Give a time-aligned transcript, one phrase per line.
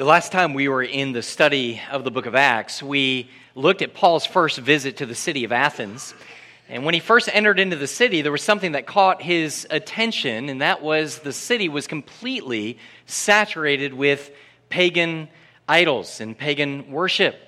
[0.00, 3.82] The last time we were in the study of the book of Acts, we looked
[3.82, 6.14] at Paul's first visit to the city of Athens.
[6.70, 10.48] And when he first entered into the city, there was something that caught his attention,
[10.48, 14.30] and that was the city was completely saturated with
[14.70, 15.28] pagan
[15.68, 17.38] idols and pagan worship.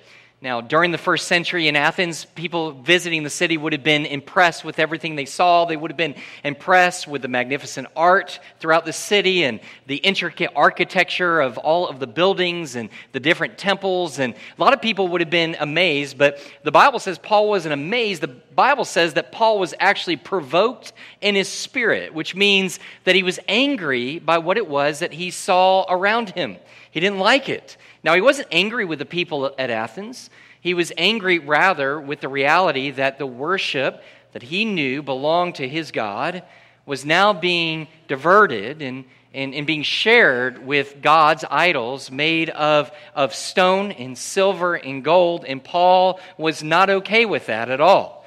[0.43, 4.65] Now, during the first century in Athens, people visiting the city would have been impressed
[4.65, 5.63] with everything they saw.
[5.63, 10.51] They would have been impressed with the magnificent art throughout the city and the intricate
[10.53, 14.19] architecture of all of the buildings and the different temples.
[14.19, 17.73] And a lot of people would have been amazed, but the Bible says Paul wasn't
[17.73, 18.21] amazed.
[18.21, 23.23] The Bible says that Paul was actually provoked in his spirit, which means that he
[23.23, 26.57] was angry by what it was that he saw around him.
[26.91, 27.77] He didn't like it.
[28.03, 30.29] Now, he wasn't angry with the people at Athens.
[30.59, 35.67] He was angry rather with the reality that the worship that he knew belonged to
[35.67, 36.43] his God
[36.85, 43.33] was now being diverted and, and, and being shared with God's idols made of, of
[43.33, 45.45] stone and silver and gold.
[45.45, 48.22] And Paul was not okay with that at all.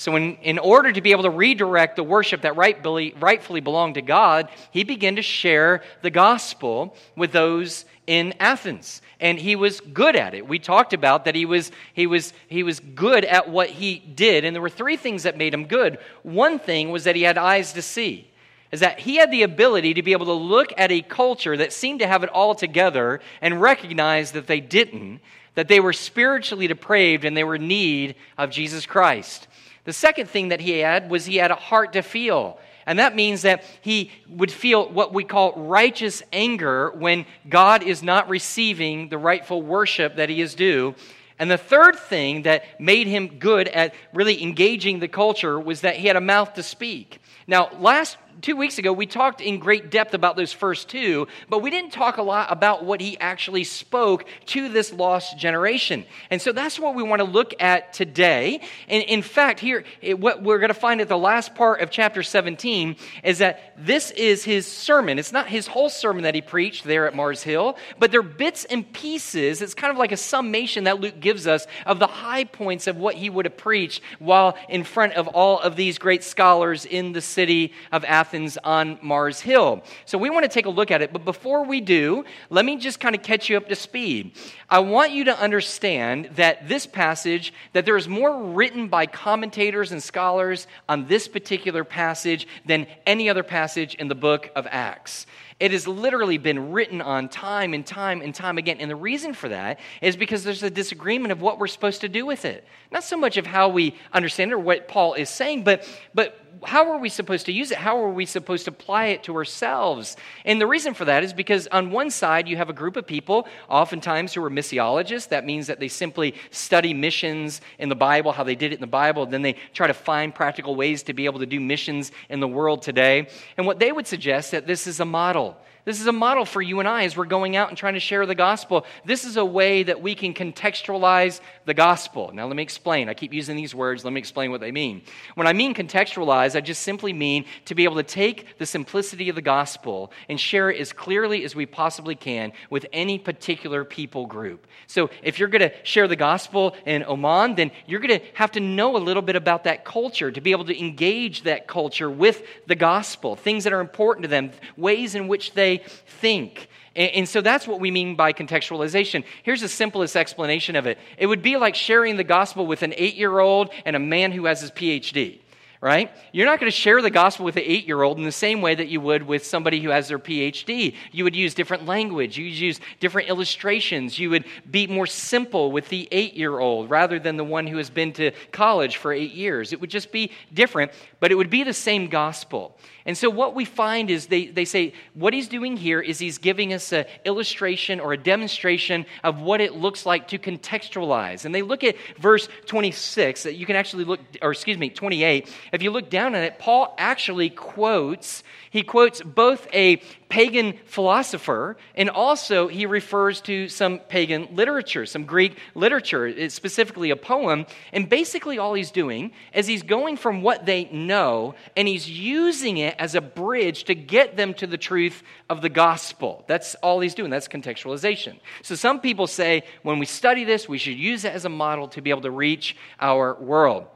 [0.00, 3.96] So, in, in order to be able to redirect the worship that rightfully, rightfully belonged
[3.96, 9.02] to God, he began to share the gospel with those in Athens.
[9.20, 10.48] And he was good at it.
[10.48, 14.46] We talked about that he was, he, was, he was good at what he did.
[14.46, 15.98] And there were three things that made him good.
[16.22, 18.26] One thing was that he had eyes to see
[18.72, 21.74] is that he had the ability to be able to look at a culture that
[21.74, 25.20] seemed to have it all together and recognize that they didn't,
[25.56, 29.46] that they were spiritually depraved and they were in need of Jesus Christ.
[29.84, 32.58] The second thing that he had was he had a heart to feel.
[32.86, 38.02] And that means that he would feel what we call righteous anger when God is
[38.02, 40.94] not receiving the rightful worship that he is due.
[41.38, 45.96] And the third thing that made him good at really engaging the culture was that
[45.96, 47.20] he had a mouth to speak.
[47.46, 51.60] Now, last two weeks ago, we talked in great depth about those first two, but
[51.60, 56.04] we didn't talk a lot about what he actually spoke to this lost generation.
[56.30, 58.60] And so that's what we want to look at today.
[58.88, 59.84] And in fact, here,
[60.16, 64.10] what we're going to find at the last part of chapter 17 is that this
[64.12, 65.18] is his sermon.
[65.18, 68.64] It's not his whole sermon that he preached there at Mars Hill, but they're bits
[68.64, 69.60] and pieces.
[69.60, 72.96] It's kind of like a summation that Luke gives us of the high points of
[72.96, 77.12] what he would have preached while in front of all of these great scholars in
[77.12, 79.82] the city of Athens Athens on Mars Hill.
[80.04, 81.12] So we want to take a look at it.
[81.12, 84.36] But before we do, let me just kind of catch you up to speed.
[84.68, 89.90] I want you to understand that this passage, that there is more written by commentators
[89.90, 95.26] and scholars on this particular passage than any other passage in the book of Acts.
[95.58, 98.76] It has literally been written on time and time and time again.
[98.78, 102.08] And the reason for that is because there's a disagreement of what we're supposed to
[102.08, 102.64] do with it.
[102.92, 106.49] Not so much of how we understand it or what Paul is saying, but, but
[106.64, 107.78] how are we supposed to use it?
[107.78, 110.16] How are we supposed to apply it to ourselves?
[110.44, 113.06] And the reason for that is because on one side, you have a group of
[113.06, 115.28] people, oftentimes who are missiologists.
[115.28, 118.80] That means that they simply study missions in the Bible, how they did it in
[118.80, 122.12] the Bible, then they try to find practical ways to be able to do missions
[122.28, 123.28] in the world today.
[123.56, 125.56] And what they would suggest that this is a model.
[125.90, 128.00] This is a model for you and I as we're going out and trying to
[128.00, 128.86] share the gospel.
[129.04, 132.30] This is a way that we can contextualize the gospel.
[132.32, 133.08] Now, let me explain.
[133.08, 134.04] I keep using these words.
[134.04, 135.02] Let me explain what they mean.
[135.34, 139.30] When I mean contextualize, I just simply mean to be able to take the simplicity
[139.30, 143.84] of the gospel and share it as clearly as we possibly can with any particular
[143.84, 144.68] people group.
[144.86, 148.52] So, if you're going to share the gospel in Oman, then you're going to have
[148.52, 152.08] to know a little bit about that culture to be able to engage that culture
[152.08, 156.68] with the gospel, things that are important to them, ways in which they think.
[156.96, 159.24] And, so that's what we mean by contextualization.
[159.44, 162.92] Here's the simplest explanation of it it would be like sharing the gospel with an
[162.96, 165.40] eight year old and a man who has his PhD
[165.80, 166.10] right?
[166.32, 168.60] You're not going to share the gospel with an eight year old in the same
[168.60, 170.94] way that you would with somebody who has their PhD.
[171.10, 175.72] You would use different language, you would use different illustrations, you would be more simple
[175.72, 179.12] with the eight year old rather than the one who has been to college for
[179.12, 179.72] eight years.
[179.72, 182.76] It would just be different, but it would be the same gospel.
[183.06, 186.38] And so what we find is they, they say what he's doing here is he's
[186.38, 191.44] giving us an illustration or a demonstration of what it looks like to contextualize.
[191.44, 195.52] And they look at verse 26, that you can actually look, or excuse me, 28.
[195.72, 199.96] If you look down on it, Paul actually quotes, he quotes both a
[200.28, 207.16] pagan philosopher, and also he refers to some pagan literature, some Greek literature, specifically a
[207.16, 207.66] poem.
[207.92, 212.78] And basically, all he's doing is he's going from what they know and he's using
[212.78, 216.44] it as a bridge to get them to the truth of the gospel.
[216.46, 217.30] That's all he's doing.
[217.30, 218.38] That's contextualization.
[218.62, 221.88] So, some people say when we study this, we should use it as a model
[221.88, 223.86] to be able to reach our world.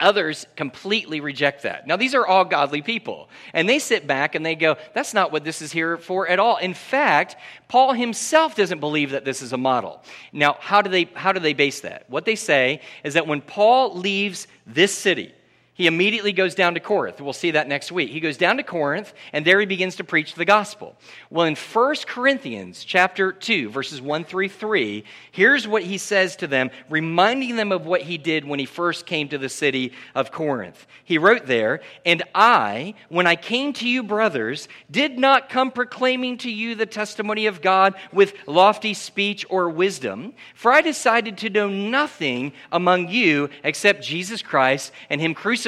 [0.00, 1.86] Others completely reject that.
[1.86, 3.28] Now, these are all godly people.
[3.52, 6.38] And they sit back and they go, that's not what this is here for at
[6.38, 6.56] all.
[6.58, 7.34] In fact,
[7.66, 10.00] Paul himself doesn't believe that this is a model.
[10.32, 12.08] Now, how do they, how do they base that?
[12.08, 15.34] What they say is that when Paul leaves this city,
[15.78, 17.20] he immediately goes down to Corinth.
[17.20, 18.10] We'll see that next week.
[18.10, 20.96] He goes down to Corinth, and there he begins to preach the gospel.
[21.30, 26.48] Well, in 1 Corinthians chapter 2, verses 1 through 3, here's what he says to
[26.48, 30.32] them, reminding them of what he did when he first came to the city of
[30.32, 30.84] Corinth.
[31.04, 36.38] He wrote there, And I, when I came to you, brothers, did not come proclaiming
[36.38, 41.50] to you the testimony of God with lofty speech or wisdom, for I decided to
[41.50, 45.67] know nothing among you except Jesus Christ and him crucified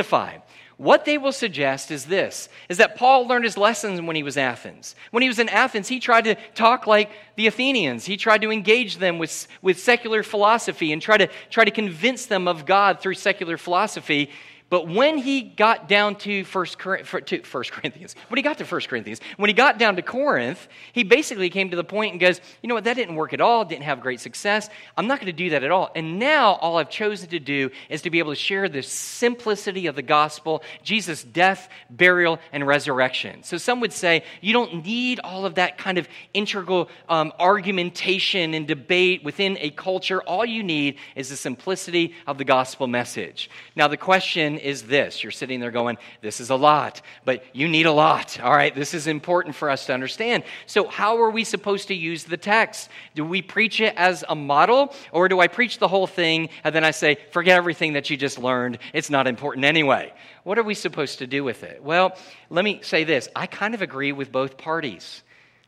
[0.80, 4.38] What they will suggest is this is that Paul learned his lessons when he was
[4.38, 4.94] Athens.
[5.10, 8.06] When he was in Athens, he tried to talk like the Athenians.
[8.06, 12.24] He tried to engage them with, with secular philosophy and try to try to convince
[12.24, 14.30] them of God through secular philosophy.
[14.70, 19.48] But when he got down to First, Corinthians, when he got to First Corinthians, when
[19.48, 22.76] he got down to Corinth, he basically came to the point and goes, you know
[22.76, 24.70] what, that didn't work at all, didn't have great success.
[24.96, 25.90] I'm not going to do that at all.
[25.96, 29.88] And now all I've chosen to do is to be able to share the simplicity
[29.88, 33.42] of the gospel, Jesus' death, burial, and resurrection.
[33.42, 38.54] So some would say you don't need all of that kind of integral um, argumentation
[38.54, 40.22] and debate within a culture.
[40.22, 43.50] All you need is the simplicity of the gospel message.
[43.74, 45.22] Now the question is this.
[45.22, 48.40] You're sitting there going, This is a lot, but you need a lot.
[48.40, 50.44] All right, this is important for us to understand.
[50.66, 52.88] So, how are we supposed to use the text?
[53.14, 56.74] Do we preach it as a model, or do I preach the whole thing and
[56.74, 58.78] then I say, Forget everything that you just learned?
[58.92, 60.12] It's not important anyway.
[60.44, 61.82] What are we supposed to do with it?
[61.82, 62.16] Well,
[62.48, 65.22] let me say this I kind of agree with both parties.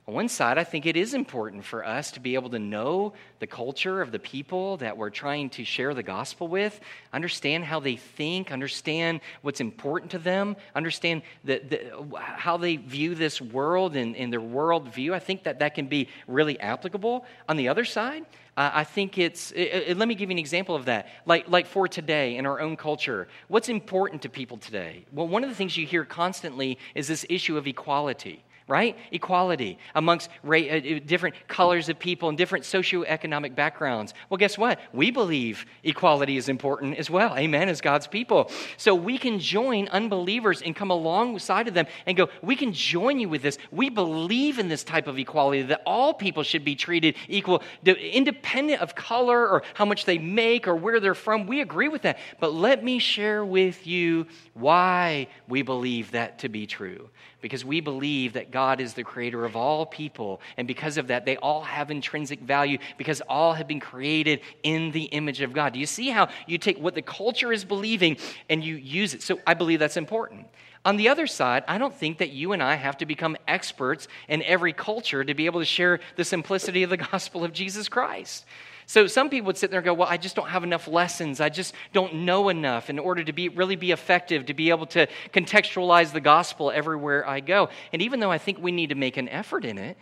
[0.08, 3.12] On one side, I think it is important for us to be able to know
[3.38, 6.80] the culture of the people that we're trying to share the gospel with,
[7.12, 13.14] understand how they think, understand what's important to them, understand the, the, how they view
[13.14, 15.12] this world and, and their worldview.
[15.12, 17.24] I think that that can be really applicable.
[17.48, 18.26] On the other side,
[18.56, 21.06] uh, I think it's, it, it, let me give you an example of that.
[21.26, 25.04] Like, like for today in our own culture, what's important to people today?
[25.12, 28.96] Well, one of the things you hear constantly is this issue of equality right?
[29.10, 34.14] Equality amongst uh, uh, different colors of people and different socioeconomic backgrounds.
[34.30, 34.80] Well, guess what?
[34.92, 37.36] We believe equality is important as well.
[37.36, 38.50] Amen, as God's people.
[38.76, 43.18] So we can join unbelievers and come alongside of them and go, we can join
[43.18, 43.58] you with this.
[43.70, 48.80] We believe in this type of equality, that all people should be treated equal, independent
[48.80, 51.46] of color or how much they make or where they're from.
[51.46, 52.18] We agree with that.
[52.40, 57.10] But let me share with you why we believe that to be true
[57.42, 60.40] because we believe that God is the creator of all people.
[60.56, 64.92] And because of that, they all have intrinsic value because all have been created in
[64.92, 65.74] the image of God.
[65.74, 68.16] Do you see how you take what the culture is believing
[68.48, 69.22] and you use it?
[69.22, 70.46] So I believe that's important.
[70.84, 74.08] On the other side, I don't think that you and I have to become experts
[74.28, 77.88] in every culture to be able to share the simplicity of the gospel of Jesus
[77.88, 78.44] Christ.
[78.86, 81.40] So some people would sit there and go, Well, I just don't have enough lessons.
[81.40, 84.86] I just don't know enough in order to be really be effective, to be able
[84.86, 87.68] to contextualize the gospel everywhere I go.
[87.92, 89.96] And even though I think we need to make an effort in it,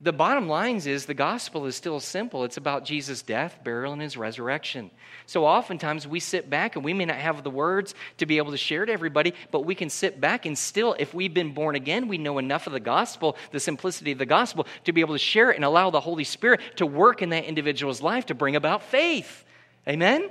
[0.00, 2.44] the bottom lines is the gospel is still simple.
[2.44, 4.92] It's about Jesus' death, burial, and his resurrection.
[5.26, 8.52] So oftentimes we sit back and we may not have the words to be able
[8.52, 11.74] to share to everybody, but we can sit back and still, if we've been born
[11.74, 15.16] again, we know enough of the gospel, the simplicity of the gospel, to be able
[15.16, 18.34] to share it and allow the Holy Spirit to work in that individual's life to
[18.36, 19.44] bring about faith.
[19.88, 20.30] Amen?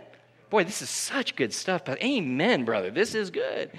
[0.49, 1.83] Boy, this is such good stuff.
[1.83, 2.89] But amen, brother.
[2.89, 3.71] This is good.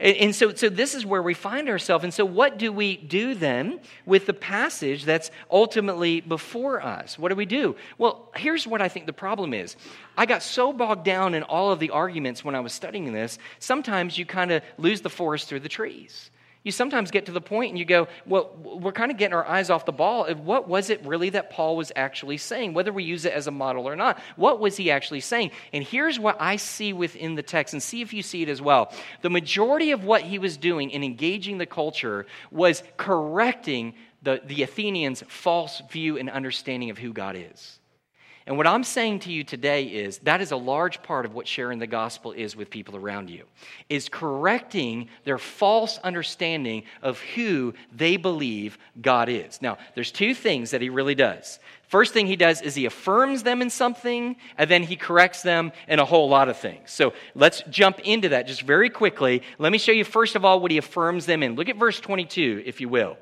[0.00, 2.04] And, so, so this is where we find ourselves.
[2.04, 7.18] And so, what do we do then with the passage that's ultimately before us?
[7.18, 7.76] What do we do?
[7.98, 9.76] Well, here's what I think the problem is.
[10.16, 13.38] I got so bogged down in all of the arguments when I was studying this,
[13.58, 16.30] sometimes you kind of lose the forest through the trees.
[16.62, 19.46] You sometimes get to the point and you go, well, we're kind of getting our
[19.46, 20.30] eyes off the ball.
[20.34, 23.50] What was it really that Paul was actually saying, whether we use it as a
[23.50, 24.20] model or not?
[24.36, 25.52] What was he actually saying?
[25.72, 28.60] And here's what I see within the text, and see if you see it as
[28.60, 28.92] well.
[29.22, 34.62] The majority of what he was doing in engaging the culture was correcting the, the
[34.62, 37.79] Athenians' false view and understanding of who God is.
[38.50, 41.46] And what I'm saying to you today is that is a large part of what
[41.46, 43.44] sharing the gospel is with people around you.
[43.88, 49.62] Is correcting their false understanding of who they believe God is.
[49.62, 51.60] Now, there's two things that he really does.
[51.90, 55.72] First thing he does is he affirms them in something, and then he corrects them
[55.88, 56.92] in a whole lot of things.
[56.92, 59.42] So let's jump into that just very quickly.
[59.58, 61.56] Let me show you, first of all, what he affirms them in.
[61.56, 63.16] Look at verse 22, if you will.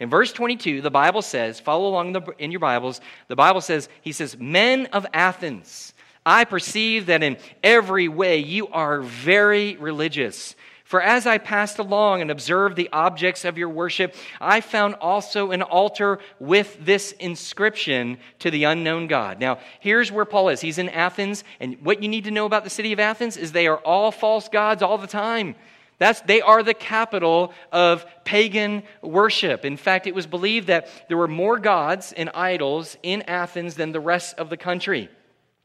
[0.00, 4.12] In verse 22, the Bible says, follow along in your Bibles, the Bible says, he
[4.12, 5.92] says, Men of Athens.
[6.24, 10.56] I perceive that in every way you are very religious.
[10.84, 15.50] For as I passed along and observed the objects of your worship, I found also
[15.50, 19.40] an altar with this inscription to the unknown God.
[19.40, 20.60] Now, here's where Paul is.
[20.60, 23.50] He's in Athens, and what you need to know about the city of Athens is
[23.50, 25.54] they are all false gods all the time.
[25.98, 29.64] That's, they are the capital of pagan worship.
[29.64, 33.92] In fact, it was believed that there were more gods and idols in Athens than
[33.92, 35.08] the rest of the country.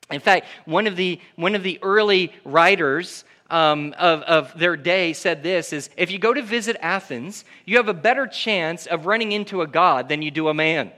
[0.10, 5.14] In fact, one of the, one of the early writers um, of, of their day
[5.14, 9.06] said this is if you go to visit Athens, you have a better chance of
[9.06, 10.92] running into a god than you do a man.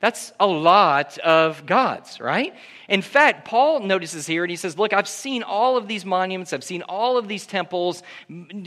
[0.00, 2.54] That's a lot of gods, right?
[2.88, 6.54] In fact, Paul notices here and he says, Look, I've seen all of these monuments,
[6.54, 8.02] I've seen all of these temples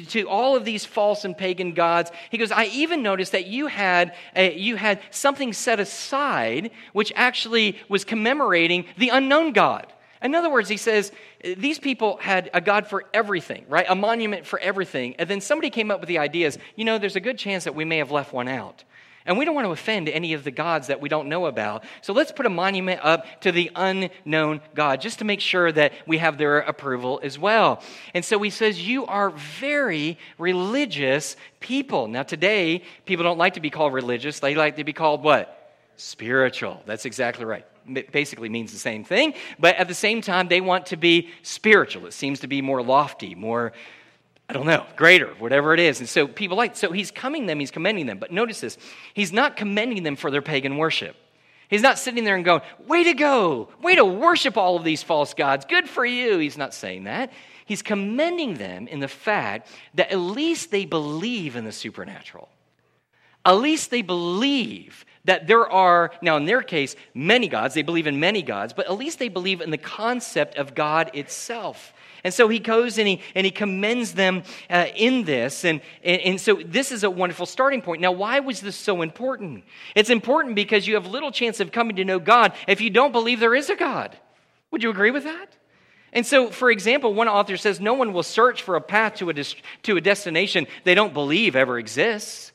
[0.10, 2.12] to all of these false and pagan gods.
[2.30, 7.12] He goes, I even noticed that you had, a, you had something set aside which
[7.16, 9.92] actually was commemorating the unknown God.
[10.24, 11.12] In other words, he says,
[11.58, 13.86] these people had a God for everything, right?
[13.90, 15.16] A monument for everything.
[15.20, 17.76] And then somebody came up with the ideas, you know, there's a good chance that
[17.76, 18.84] we may have left one out.
[19.26, 21.86] And we don't want to offend any of the gods that we don't know about.
[22.02, 25.94] So let's put a monument up to the unknown God just to make sure that
[26.06, 27.82] we have their approval as well.
[28.14, 32.08] And so he says, You are very religious people.
[32.08, 35.63] Now, today, people don't like to be called religious, they like to be called what?
[35.96, 36.82] Spiritual.
[36.86, 37.66] That's exactly right
[38.12, 42.06] basically means the same thing, but at the same time, they want to be spiritual.
[42.06, 43.74] It seems to be more lofty, more,
[44.48, 46.00] I don't know, greater, whatever it is.
[46.00, 48.20] And so people like, so he's coming them, he's commending them.
[48.20, 48.78] But notice this,
[49.14, 51.16] he's not commending them for their pagan worship.
[51.70, 55.02] He's not sitting there and going, way to go, way to worship all of these
[55.02, 56.38] false gods, good for you.
[56.38, 57.32] He's not saying that.
[57.66, 62.50] He's commending them in the fact that at least they believe in the supernatural.
[63.46, 67.74] At least they believe that there are, now in their case, many gods.
[67.74, 71.12] They believe in many gods, but at least they believe in the concept of God
[71.14, 71.94] itself.
[72.24, 75.66] And so he goes and he, and he commends them uh, in this.
[75.66, 78.02] And, and, and so this is a wonderful starting point.
[78.02, 79.66] Now, why was this so important?
[79.94, 83.12] It's important because you have little chance of coming to know God if you don't
[83.12, 84.18] believe there is a God.
[84.72, 85.58] Would you agree with that?
[86.14, 89.30] And so, for example, one author says no one will search for a path to
[89.30, 92.53] a, to a destination they don't believe ever exists.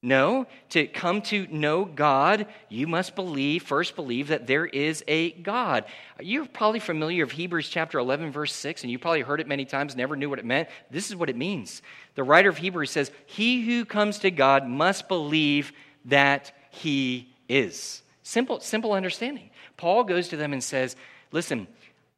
[0.00, 5.32] No, to come to know God, you must believe, first believe that there is a
[5.32, 5.86] God.
[6.20, 9.64] You're probably familiar of Hebrews chapter 11, verse 6, and you probably heard it many
[9.64, 10.68] times, never knew what it meant.
[10.88, 11.82] This is what it means.
[12.14, 15.72] The writer of Hebrews says, He who comes to God must believe
[16.04, 18.02] that he is.
[18.22, 19.50] Simple, simple understanding.
[19.76, 20.94] Paul goes to them and says,
[21.32, 21.66] Listen,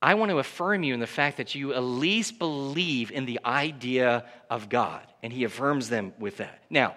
[0.02, 3.40] I want to affirm you in the fact that you at least believe in the
[3.44, 5.06] idea of God.
[5.22, 6.62] And he affirms them with that.
[6.70, 6.94] Now,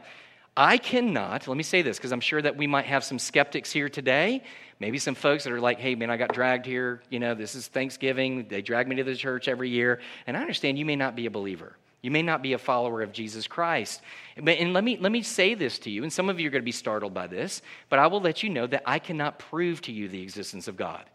[0.56, 3.72] I cannot, let me say this because I'm sure that we might have some skeptics
[3.72, 4.44] here today.
[4.80, 7.02] Maybe some folks that are like, hey, man, I got dragged here.
[7.10, 8.48] You know, this is Thanksgiving.
[8.50, 10.00] They drag me to the church every year.
[10.28, 11.76] And I understand you may not be a believer.
[12.04, 14.02] You may not be a follower of Jesus Christ.
[14.36, 16.52] But, and let me, let me say this to you, and some of you are
[16.52, 19.40] going to be startled by this, but I will let you know that I cannot
[19.40, 21.06] prove to you the existence of God.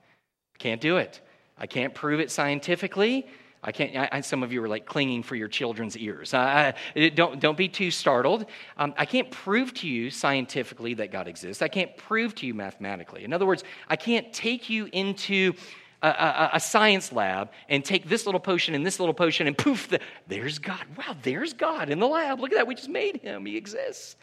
[0.58, 1.20] Can't do it.
[1.58, 3.26] I can't prove it scientifically.
[3.62, 6.32] I can't, I, some of you are like clinging for your children's ears.
[6.32, 6.74] I,
[7.14, 8.46] don't, don't be too startled.
[8.76, 11.60] Um, I can't prove to you scientifically that God exists.
[11.60, 13.24] I can't prove to you mathematically.
[13.24, 15.54] In other words, I can't take you into
[16.02, 19.58] a, a, a science lab and take this little potion and this little potion and
[19.58, 20.84] poof, the, there's God.
[20.96, 22.40] Wow, there's God in the lab.
[22.40, 22.66] Look at that.
[22.66, 23.44] We just made him.
[23.44, 24.16] He exists.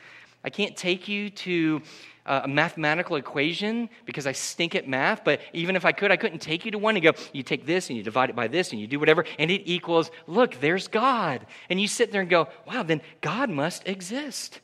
[0.44, 1.82] I can't take you to
[2.26, 6.40] a mathematical equation because I stink at math, but even if I could, I couldn't
[6.40, 8.72] take you to one and go, you take this and you divide it by this
[8.72, 11.46] and you do whatever, and it equals, look, there's God.
[11.70, 14.60] And you sit there and go, wow, then God must exist.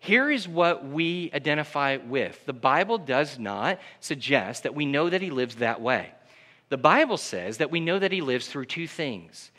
[0.00, 2.44] Here is what we identify with.
[2.46, 6.10] The Bible does not suggest that we know that He lives that way.
[6.68, 9.50] The Bible says that we know that He lives through two things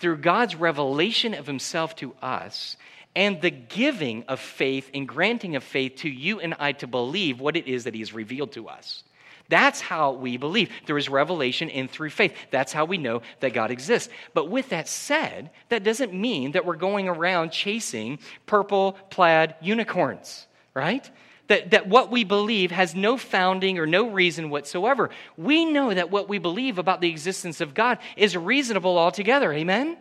[0.00, 2.76] through God's revelation of Himself to us
[3.14, 7.40] and the giving of faith and granting of faith to you and I to believe
[7.40, 9.04] what it is that He has revealed to us.
[9.48, 10.70] That's how we believe.
[10.86, 12.34] There is revelation in through faith.
[12.50, 14.10] That's how we know that God exists.
[14.34, 20.46] But with that said, that doesn't mean that we're going around chasing purple plaid unicorns,
[20.74, 21.10] right?
[21.46, 25.08] That, that what we believe has no founding or no reason whatsoever.
[25.38, 29.50] We know that what we believe about the existence of God is reasonable altogether.
[29.50, 29.96] Amen?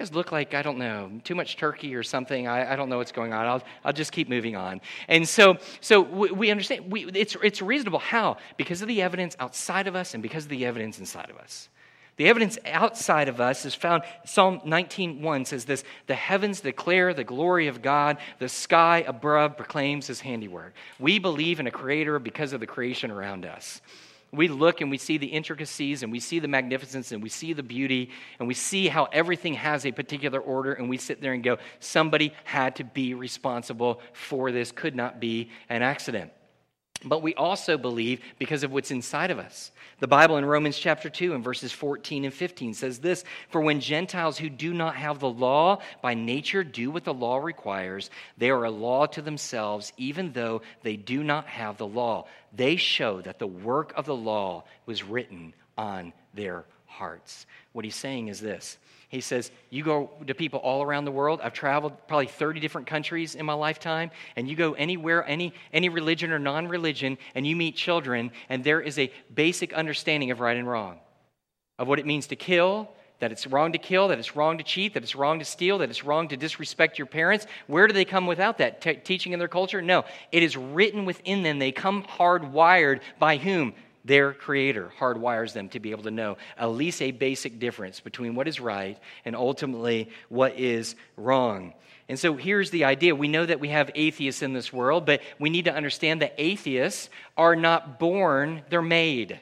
[0.00, 2.48] Guys look like, I don't know, too much turkey or something.
[2.48, 3.44] I, I don't know what's going on.
[3.44, 4.80] I'll, I'll just keep moving on.
[5.08, 7.98] And so, so we, we understand we, it's, it's reasonable.
[7.98, 8.38] How?
[8.56, 11.68] Because of the evidence outside of us and because of the evidence inside of us.
[12.16, 17.22] The evidence outside of us is found, Psalm 19.1 says this, the heavens declare the
[17.22, 20.72] glory of God, the sky above proclaims his handiwork.
[20.98, 23.82] We believe in a creator because of the creation around us.
[24.32, 27.52] We look and we see the intricacies and we see the magnificence and we see
[27.52, 31.32] the beauty and we see how everything has a particular order and we sit there
[31.32, 36.30] and go, somebody had to be responsible for this, could not be an accident.
[37.04, 39.72] But we also believe because of what's inside of us.
[40.00, 43.80] The Bible in Romans chapter 2 and verses 14 and 15 says this For when
[43.80, 48.50] Gentiles who do not have the law by nature do what the law requires, they
[48.50, 52.26] are a law to themselves, even though they do not have the law.
[52.52, 57.46] They show that the work of the law was written on their hearts.
[57.72, 58.76] What he's saying is this
[59.10, 61.40] he says, You go to people all around the world.
[61.42, 65.88] I've traveled probably 30 different countries in my lifetime, and you go anywhere, any, any
[65.88, 70.38] religion or non religion, and you meet children, and there is a basic understanding of
[70.38, 71.00] right and wrong,
[71.76, 72.88] of what it means to kill,
[73.18, 75.78] that it's wrong to kill, that it's wrong to cheat, that it's wrong to steal,
[75.78, 77.48] that it's wrong to disrespect your parents.
[77.66, 79.82] Where do they come without that teaching in their culture?
[79.82, 81.58] No, it is written within them.
[81.58, 83.74] They come hardwired by whom?
[84.04, 88.34] Their creator hardwires them to be able to know at least a basic difference between
[88.34, 91.74] what is right and ultimately what is wrong.
[92.08, 93.14] And so here's the idea.
[93.14, 96.34] We know that we have atheists in this world, but we need to understand that
[96.38, 99.38] atheists are not born, they're made.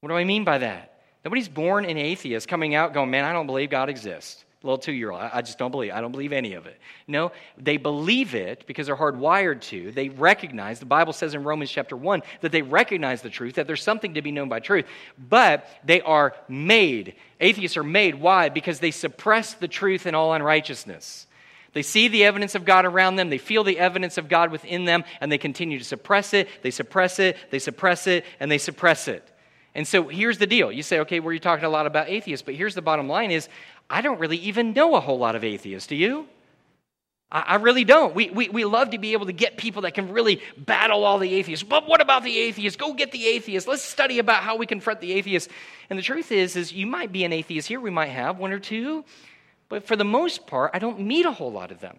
[0.00, 1.02] What do I mean by that?
[1.24, 4.92] Nobody's born an atheist coming out going, man, I don't believe God exists little two
[4.92, 5.20] year old.
[5.20, 5.92] I just don't believe.
[5.92, 6.78] I don't believe any of it.
[7.06, 9.90] No, they believe it because they're hardwired to.
[9.90, 13.66] They recognize, the Bible says in Romans chapter 1 that they recognize the truth, that
[13.66, 14.84] there's something to be known by truth,
[15.18, 17.14] but they are made.
[17.40, 18.16] Atheists are made.
[18.16, 18.50] Why?
[18.50, 21.26] Because they suppress the truth in all unrighteousness.
[21.72, 24.84] They see the evidence of God around them, they feel the evidence of God within
[24.84, 26.48] them, and they continue to suppress it.
[26.62, 29.26] They suppress it, they suppress it, and they suppress it.
[29.74, 30.72] And so here's the deal.
[30.72, 33.30] You say, okay, well, you're talking a lot about atheists, but here's the bottom line
[33.30, 33.48] is
[33.90, 35.88] I don't really even know a whole lot of atheists.
[35.88, 36.28] Do you?
[37.30, 38.14] I, I really don't.
[38.14, 41.18] We, we, we love to be able to get people that can really battle all
[41.18, 41.64] the atheists.
[41.64, 42.76] But what about the atheists?
[42.76, 43.68] Go get the atheists.
[43.68, 45.52] Let's study about how we confront the atheists.
[45.90, 47.80] And the truth is, is you might be an atheist here.
[47.80, 49.04] We might have one or two.
[49.68, 51.98] But for the most part, I don't meet a whole lot of them.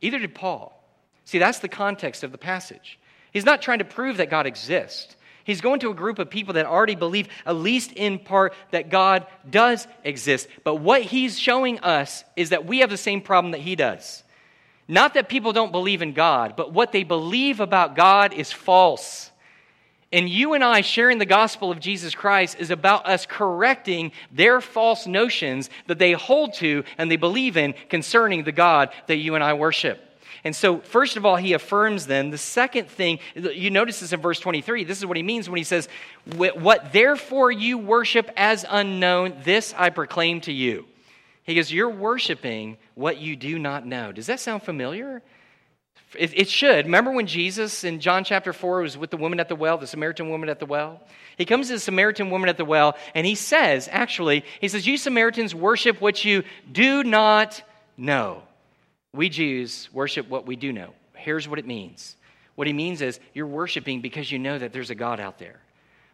[0.00, 0.78] Either did Paul.
[1.24, 2.98] See, that's the context of the passage.
[3.32, 5.16] He's not trying to prove that God exists.
[5.44, 8.90] He's going to a group of people that already believe, at least in part, that
[8.90, 10.48] God does exist.
[10.64, 14.22] But what he's showing us is that we have the same problem that he does.
[14.88, 19.30] Not that people don't believe in God, but what they believe about God is false.
[20.12, 24.60] And you and I sharing the gospel of Jesus Christ is about us correcting their
[24.60, 29.34] false notions that they hold to and they believe in concerning the God that you
[29.34, 30.00] and I worship.
[30.44, 32.30] And so, first of all, he affirms them.
[32.30, 34.84] The second thing, you notice this in verse 23.
[34.84, 35.88] This is what he means when he says,
[36.36, 40.86] What therefore you worship as unknown, this I proclaim to you.
[41.44, 44.10] He goes, You're worshiping what you do not know.
[44.10, 45.22] Does that sound familiar?
[46.18, 46.84] It, it, should.
[46.86, 49.86] Remember when Jesus in John chapter 4 was with the woman at the well, the
[49.86, 51.00] Samaritan woman at the well?
[51.38, 54.86] He comes to the Samaritan woman at the well, and he says, actually, he says,
[54.86, 57.62] You Samaritans worship what you do not
[57.96, 58.42] know.
[59.14, 60.94] We Jews worship what we do know.
[61.14, 62.16] Here's what it means
[62.54, 65.60] what he means is you're worshiping because you know that there's a God out there.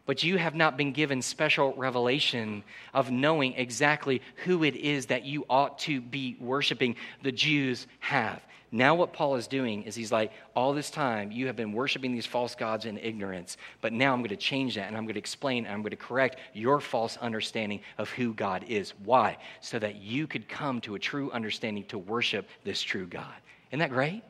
[0.07, 5.25] But you have not been given special revelation of knowing exactly who it is that
[5.25, 6.97] you ought to be worshiping.
[7.23, 8.41] The Jews have.
[8.71, 12.13] Now, what Paul is doing is he's like, all this time you have been worshiping
[12.13, 15.15] these false gods in ignorance, but now I'm going to change that and I'm going
[15.15, 18.93] to explain and I'm going to correct your false understanding of who God is.
[19.05, 19.39] Why?
[19.63, 23.35] So that you could come to a true understanding to worship this true God.
[23.71, 24.23] Isn't that great?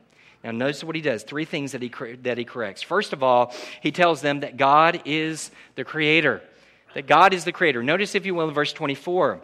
[0.43, 1.23] Now, notice what he does.
[1.23, 1.89] Three things that he,
[2.23, 2.81] that he corrects.
[2.81, 6.41] First of all, he tells them that God is the creator.
[6.93, 7.83] That God is the creator.
[7.83, 9.41] Notice, if you will, in verse 24.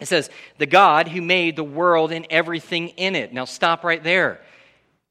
[0.00, 3.32] It says, the God who made the world and everything in it.
[3.32, 4.40] Now, stop right there.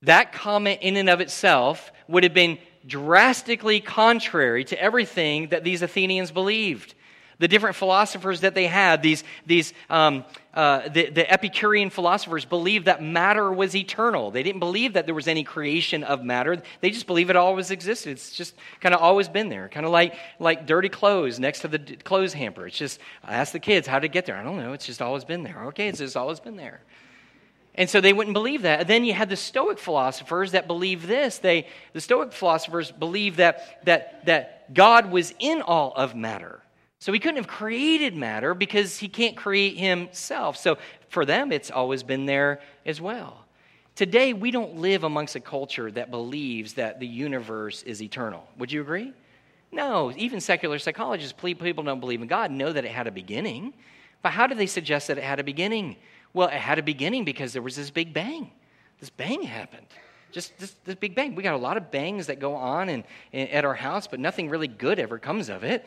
[0.03, 5.81] That comment, in and of itself, would have been drastically contrary to everything that these
[5.81, 6.95] Athenians believed
[7.41, 10.23] the different philosophers that they had, these, these um,
[10.53, 14.29] uh, the, the Epicurean philosophers believed that matter was eternal.
[14.29, 16.61] They didn't believe that there was any creation of matter.
[16.81, 18.11] They just believe it always existed.
[18.11, 19.69] It's just kind of always been there.
[19.69, 22.67] Kind of like, like dirty clothes next to the clothes hamper.
[22.67, 24.37] It's just, I ask the kids how to get there.
[24.37, 24.73] I don't know.
[24.73, 25.63] It's just always been there.
[25.69, 26.81] Okay, it's just always been there.
[27.73, 28.85] And so they wouldn't believe that.
[28.85, 31.39] Then you had the Stoic philosophers that believe this.
[31.39, 36.61] They, the Stoic philosophers believe that, that, that God was in all of matter.
[37.01, 40.55] So he couldn't have created matter because he can't create himself.
[40.55, 40.77] So
[41.09, 43.43] for them, it's always been there as well.
[43.95, 48.47] Today, we don't live amongst a culture that believes that the universe is eternal.
[48.59, 49.13] Would you agree?
[49.71, 53.73] No, even secular psychologists, people don't believe in God, know that it had a beginning.
[54.21, 55.95] But how do they suggest that it had a beginning?
[56.33, 58.51] Well, it had a beginning because there was this big bang.
[58.99, 59.87] This bang happened.
[60.31, 61.33] just this, this big bang.
[61.33, 64.19] We got a lot of bangs that go on in, in, at our house, but
[64.19, 65.83] nothing really good ever comes of it.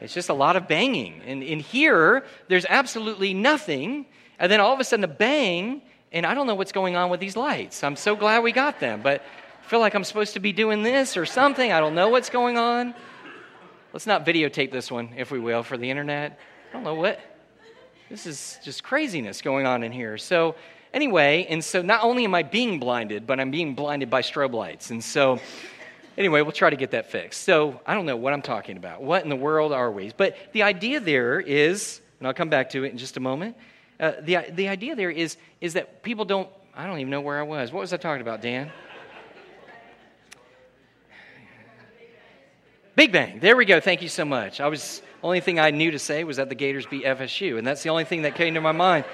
[0.00, 1.20] It's just a lot of banging.
[1.26, 4.06] And in here, there's absolutely nothing.
[4.38, 5.82] And then all of a sudden, a bang,
[6.12, 7.82] and I don't know what's going on with these lights.
[7.82, 9.22] I'm so glad we got them, but
[9.62, 11.72] I feel like I'm supposed to be doing this or something.
[11.72, 12.94] I don't know what's going on.
[13.92, 16.38] Let's not videotape this one, if we will, for the internet.
[16.70, 17.20] I don't know what.
[18.08, 20.16] This is just craziness going on in here.
[20.16, 20.54] So,
[20.94, 24.52] anyway, and so not only am I being blinded, but I'm being blinded by strobe
[24.54, 24.90] lights.
[24.90, 25.40] And so,
[26.18, 27.44] anyway, we'll try to get that fixed.
[27.44, 29.02] So, I don't know what I'm talking about.
[29.02, 30.12] What in the world are we?
[30.14, 33.56] But the idea there is, and I'll come back to it in just a moment.
[33.98, 37.38] Uh, the, the idea there is, is that people don't, I don't even know where
[37.38, 37.72] I was.
[37.72, 38.70] What was I talking about, Dan?
[42.94, 43.38] Big Bang.
[43.38, 43.78] There we go.
[43.78, 44.60] Thank you so much.
[44.60, 47.64] I was only thing I knew to say was that the Gators beat FSU, and
[47.64, 49.04] that's the only thing that came to my mind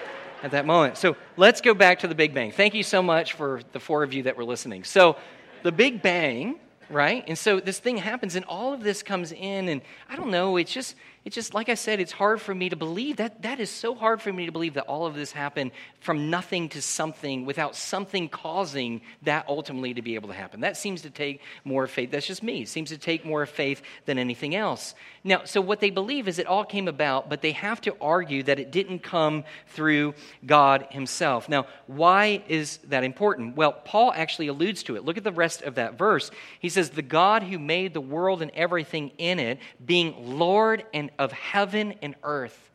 [0.42, 0.96] at that moment.
[0.96, 2.50] So let's go back to the Big Bang.
[2.50, 4.84] Thank you so much for the four of you that were listening.
[4.84, 5.16] So
[5.62, 6.58] the Big Bang,
[6.90, 7.24] right?
[7.26, 10.56] And so this thing happens, and all of this comes in, and I don't know.
[10.56, 13.58] It's just it's just like I said, it's hard for me to believe that that
[13.58, 16.82] is so hard for me to believe that all of this happened from nothing to
[16.82, 20.60] something without something causing that ultimately to be able to happen.
[20.60, 22.10] That seems to take more faith.
[22.10, 22.62] That's just me.
[22.62, 24.94] It seems to take more faith than anything else.
[25.26, 28.42] Now, so what they believe is it all came about, but they have to argue
[28.42, 30.12] that it didn't come through
[30.44, 31.48] God Himself.
[31.48, 33.56] Now, why is that important?
[33.56, 35.06] Well, Paul actually alludes to it.
[35.06, 36.30] Look at the rest of that verse.
[36.60, 41.10] He says, The God who made the world and everything in it, being Lord and
[41.18, 42.70] of heaven and earth.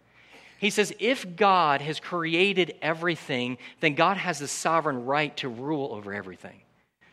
[0.60, 5.94] He says, if God has created everything, then God has the sovereign right to rule
[5.94, 6.60] over everything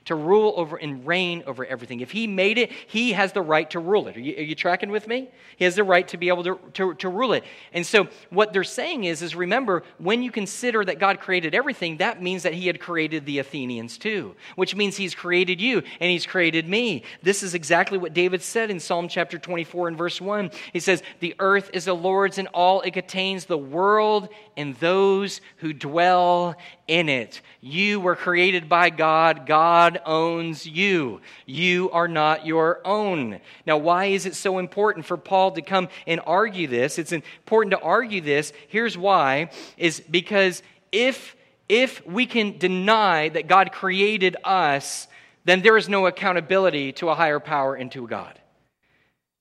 [0.07, 2.01] to rule over and reign over everything.
[2.01, 4.17] If he made it, he has the right to rule it.
[4.17, 5.29] Are you, are you tracking with me?
[5.57, 7.45] He has the right to be able to, to, to, rule it.
[7.73, 11.97] And so what they're saying is, is remember, when you consider that God created everything,
[11.97, 16.11] that means that he had created the Athenians too, which means he's created you and
[16.11, 17.03] he's created me.
[17.23, 20.51] This is exactly what David said in Psalm chapter 24 and verse 1.
[20.73, 25.41] He says, The earth is the Lord's and all it contains, the world and those
[25.57, 26.55] who dwell
[26.87, 27.41] in it.
[27.61, 29.47] You were created by God.
[29.47, 31.21] God owns you.
[31.47, 33.41] You are not your own.
[33.67, 36.99] Now, why is it so important for Paul to come and argue this?
[36.99, 38.53] It's important to argue this.
[38.69, 41.35] Here's why is because if
[41.69, 45.09] if we can deny that God created us,
[45.45, 48.39] then there is no accountability to a higher power and to God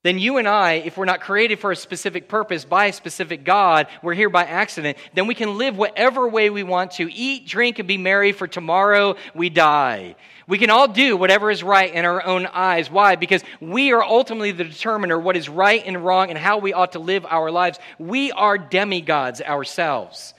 [0.05, 3.43] then you and I, if we're not created for a specific purpose by a specific
[3.43, 7.47] God, we're here by accident, then we can live whatever way we want to eat,
[7.47, 10.15] drink, and be merry, for tomorrow we die.
[10.47, 12.91] We can all do whatever is right in our own eyes.
[12.91, 13.15] Why?
[13.15, 16.91] Because we are ultimately the determiner what is right and wrong and how we ought
[16.91, 17.79] to live our lives.
[17.97, 20.35] We are demigods ourselves.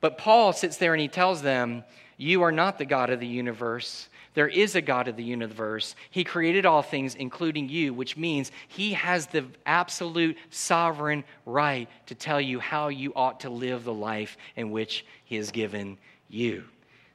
[0.00, 1.84] But Paul sits there and he tells them,
[2.16, 4.08] You are not the God of the universe.
[4.34, 5.94] There is a God of the universe.
[6.10, 12.14] He created all things, including you, which means He has the absolute sovereign right to
[12.14, 16.64] tell you how you ought to live the life in which He has given you.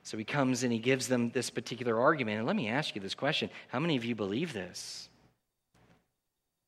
[0.03, 2.39] So he comes and he gives them this particular argument.
[2.39, 5.09] And let me ask you this question How many of you believe this?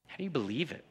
[0.05, 0.85] How do you believe it?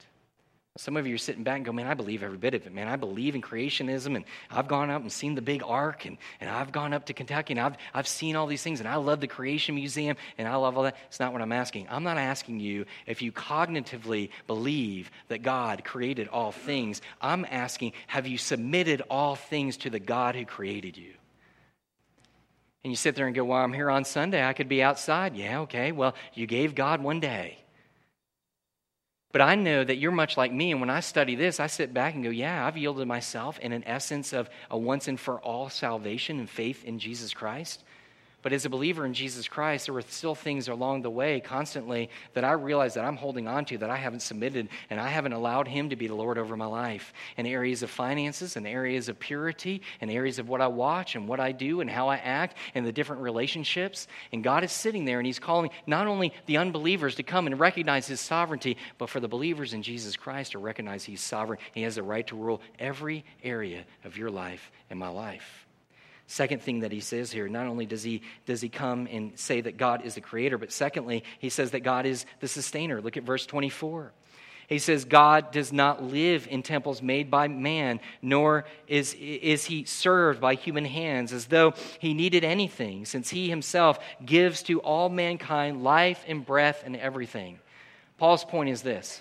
[0.77, 2.73] Some of you are sitting back and go, man, I believe every bit of it,
[2.73, 2.87] man.
[2.87, 6.49] I believe in creationism, and I've gone up and seen the big ark, and, and
[6.49, 9.21] I've gone up to Kentucky, and I've, I've seen all these things, and I love
[9.21, 10.97] the Creation Museum, and I love all that.
[11.09, 11.89] It's not what I'm asking.
[11.91, 17.03] I'm not asking you if you cognitively believe that God created all things.
[17.21, 21.15] I'm asking, have you submitted all things to the God who created you?
[22.85, 24.43] And you sit there and go, well, I'm here on Sunday.
[24.43, 25.37] I could be outside.
[25.37, 25.91] Yeah, okay.
[25.93, 27.59] Well, you gave God one day.
[29.33, 31.95] But I know that you're much like me, and when I study this, I sit
[31.95, 35.41] back and go, Yeah, I've yielded myself in an essence of a once and for
[35.41, 37.85] all salvation and faith in Jesus Christ.
[38.43, 42.09] But as a believer in Jesus Christ, there were still things along the way constantly
[42.33, 45.35] that I realized that I'm holding on to that I haven't submitted and I haven't
[45.35, 47.13] allowed Him to be the Lord over my life.
[47.37, 51.29] In areas of finances, in areas of purity, in areas of what I watch and
[51.29, 54.09] what I do and how I act and the different relationships.
[54.33, 57.61] And God is sitting there and He's calling not only the unbelievers to come and
[57.61, 61.59] recognize His sovereignty, but for the believers in Jesus Christ to recognize He's sovereign.
[61.73, 65.67] He has the right to rule every area of your life and my life.
[66.31, 69.61] Second thing that he says here, not only does he, does he come and say
[69.63, 73.01] that God is the creator, but secondly, he says that God is the sustainer.
[73.01, 74.13] Look at verse 24.
[74.69, 79.83] He says, God does not live in temples made by man, nor is, is he
[79.83, 85.09] served by human hands as though he needed anything, since he himself gives to all
[85.09, 87.59] mankind life and breath and everything.
[88.19, 89.21] Paul's point is this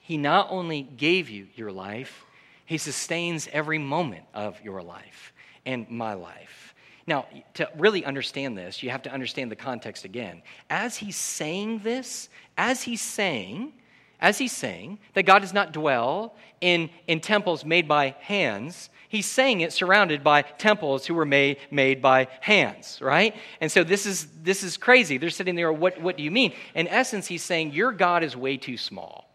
[0.00, 2.24] He not only gave you your life,
[2.64, 5.34] he sustains every moment of your life
[5.66, 6.74] and my life.
[7.06, 10.42] Now, to really understand this, you have to understand the context again.
[10.70, 13.72] As he's saying this, as he's saying,
[14.20, 19.26] as he's saying that God does not dwell in, in temples made by hands, he's
[19.26, 23.36] saying it surrounded by temples who were made, made by hands, right?
[23.60, 25.16] And so this is, this is crazy.
[25.16, 26.54] They're sitting there, what, what do you mean?
[26.74, 29.28] In essence, he's saying, Your God is way too small.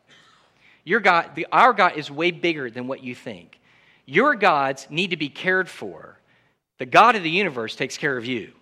[0.84, 3.60] Your God, the, our God is way bigger than what you think.
[4.06, 6.18] Your gods need to be cared for.
[6.82, 8.54] The God of the universe takes care of you.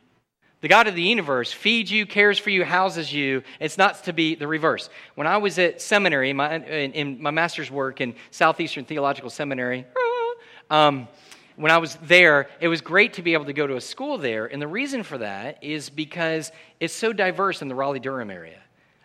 [0.60, 3.44] The God of the universe feeds you, cares for you, houses you.
[3.62, 4.90] It's not to be the reverse.
[5.16, 9.30] When I was at seminary, in my, in, in my master's work in Southeastern Theological
[9.30, 9.86] Seminary,
[10.70, 11.08] um,
[11.56, 14.18] when I was there, it was great to be able to go to a school
[14.18, 14.48] there.
[14.48, 16.52] And the reason for that is because
[16.82, 18.60] it's so diverse in the Raleigh Durham area.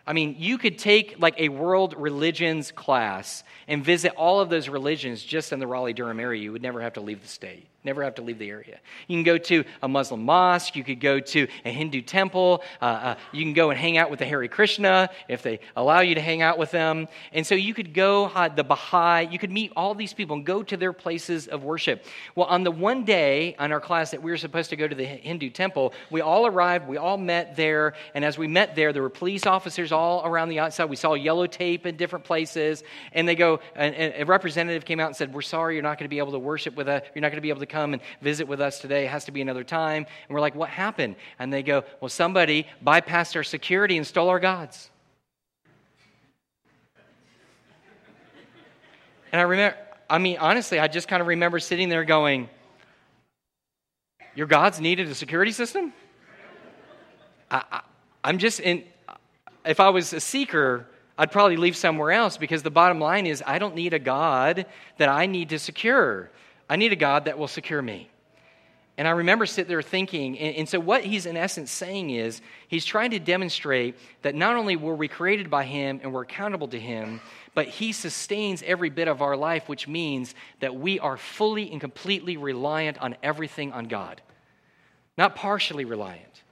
[0.05, 4.67] I mean, you could take like a world religions class and visit all of those
[4.67, 6.41] religions just in the Raleigh Durham area.
[6.41, 7.65] You would never have to leave the state.
[7.85, 8.79] Never have to leave the area.
[9.07, 10.75] You can go to a Muslim mosque.
[10.75, 12.63] You could go to a Hindu temple.
[12.81, 15.99] Uh, uh, you can go and hang out with the Hare Krishna if they allow
[15.99, 17.07] you to hang out with them.
[17.31, 20.43] And so you could go, uh, the Baha'i, you could meet all these people and
[20.43, 22.05] go to their places of worship.
[22.33, 24.95] Well, on the one day on our class that we were supposed to go to
[24.95, 27.93] the Hindu temple, we all arrived, we all met there.
[28.15, 30.85] And as we met there, there were police officers all around the outside.
[30.85, 32.83] We saw yellow tape in different places.
[33.13, 36.05] And they go, and a representative came out and said, We're sorry, you're not going
[36.05, 37.03] to be able to worship with us.
[37.13, 39.03] You're not going to be able to come and visit with us today.
[39.03, 40.05] It has to be another time.
[40.27, 41.17] And we're like, what happened?
[41.37, 44.89] And they go, well, somebody bypassed our security and stole our gods.
[49.33, 49.77] And I remember,
[50.09, 52.49] I mean, honestly, I just kind of remember sitting there going,
[54.35, 55.91] your gods needed a security system?
[57.51, 57.81] I,
[58.23, 58.85] I'm just in,
[59.65, 63.43] if I was a seeker, I'd probably leave somewhere else because the bottom line is
[63.45, 64.65] I don't need a God
[64.97, 66.31] that I need to secure.
[66.69, 68.09] I need a God that will secure me.
[68.97, 72.41] And I remember sitting there thinking, and, and, so what he's in essence saying is,
[72.69, 76.69] he's trying to demonstrate that not only were we created by him and we're accountable
[76.69, 77.19] to him,
[77.53, 81.81] but he sustains every bit of our life, which means that we are fully and
[81.81, 84.21] completely reliant on everything on God,
[85.17, 86.43] not partially reliant.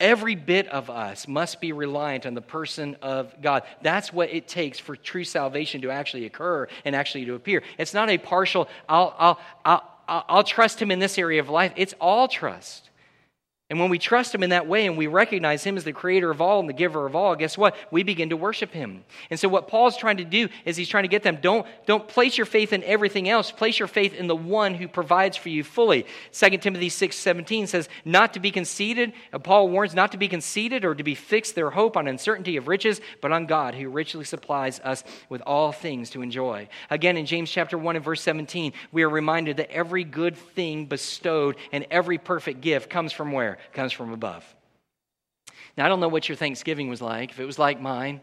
[0.00, 3.62] Every bit of us must be reliant on the person of God.
[3.82, 7.62] That's what it takes for true salvation to actually occur and actually to appear.
[7.78, 11.72] It's not a partial, I'll, I'll, I'll, I'll trust him in this area of life.
[11.76, 12.89] It's all trust.
[13.70, 16.28] And when we trust Him in that way and we recognize Him as the creator
[16.28, 17.76] of all and the giver of all, guess what?
[17.92, 19.04] We begin to worship Him.
[19.30, 22.08] And so, what Paul's trying to do is he's trying to get them don't, don't
[22.08, 25.50] place your faith in everything else, place your faith in the one who provides for
[25.50, 26.04] you fully.
[26.32, 30.26] 2 Timothy 6 17 says, Not to be conceited, uh, Paul warns not to be
[30.26, 33.88] conceited or to be fixed their hope on uncertainty of riches, but on God who
[33.88, 36.68] richly supplies us with all things to enjoy.
[36.90, 40.86] Again, in James chapter 1 and verse 17, we are reminded that every good thing
[40.86, 43.59] bestowed and every perfect gift comes from where?
[43.72, 44.44] Comes from above.
[45.76, 47.30] Now, I don't know what your Thanksgiving was like.
[47.30, 48.20] If it was like mine,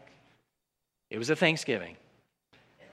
[1.10, 1.96] it was a Thanksgiving.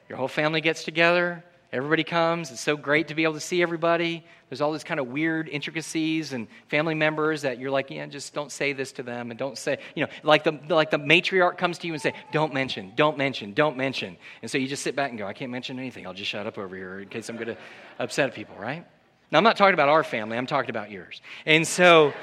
[0.10, 2.52] Your whole family gets together, everybody comes.
[2.52, 4.24] It's so great to be able to see everybody.
[4.50, 8.34] There's all these kind of weird intricacies and family members that you're like, yeah, just
[8.34, 11.58] don't say this to them and don't say, you know, like the, like the matriarch
[11.58, 14.16] comes to you and say, don't mention, don't mention, don't mention.
[14.42, 16.06] And so you just sit back and go, I can't mention anything.
[16.06, 17.58] I'll just shut up over here in case I'm going to
[18.00, 18.86] upset people, right?
[19.32, 21.22] Now, I'm not talking about our family, I'm talking about yours.
[21.46, 22.14] And so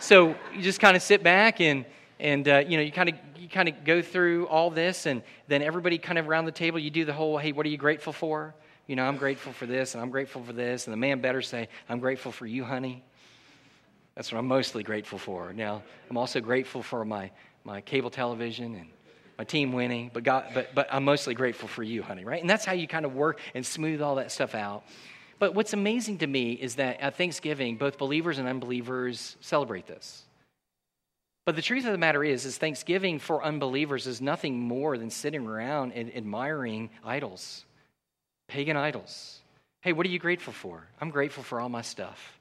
[0.00, 1.84] so you just kind of sit back and
[2.18, 5.22] and uh, you know you kind of you kind of go through all this and
[5.46, 7.76] then everybody kind of around the table you do the whole hey what are you
[7.76, 8.54] grateful for?
[8.86, 10.86] You know i'm grateful for this and i'm grateful for this.
[10.86, 13.04] And the man better say i'm grateful for you honey.
[14.14, 15.52] That's what i'm mostly grateful for.
[15.52, 17.30] Now i'm also grateful for my
[17.64, 18.88] my cable television and
[19.36, 22.40] my team winning but god but but i'm mostly grateful for you honey right?
[22.40, 24.82] And that's how you kind of work and smooth all that stuff out
[25.40, 30.22] but what's amazing to me is that at Thanksgiving, both believers and unbelievers celebrate this.
[31.46, 35.08] But the truth of the matter is, is Thanksgiving for unbelievers is nothing more than
[35.08, 37.64] sitting around and admiring idols,
[38.46, 39.40] pagan idols.
[39.80, 40.86] Hey, what are you grateful for?
[41.00, 42.38] I'm grateful for all my stuff.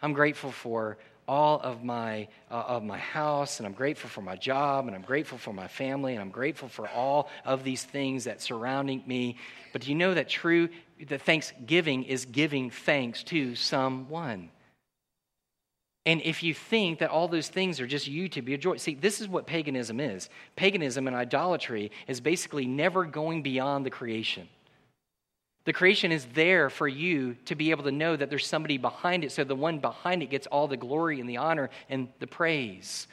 [0.00, 0.98] I'm grateful for
[1.32, 5.08] all of my uh, of my house and i'm grateful for my job and i'm
[5.12, 9.38] grateful for my family and i'm grateful for all of these things that surrounding me
[9.72, 10.68] but do you know that true
[11.08, 14.50] that thanksgiving is giving thanks to someone
[16.04, 18.76] and if you think that all those things are just you to be a joy,
[18.76, 20.28] see, this is what paganism is.
[20.56, 24.48] Paganism and idolatry is basically never going beyond the creation.
[25.64, 29.22] The creation is there for you to be able to know that there's somebody behind
[29.22, 32.26] it, so the one behind it gets all the glory and the honor and the
[32.26, 33.06] praise.